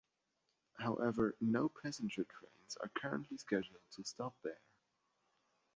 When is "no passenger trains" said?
1.39-2.75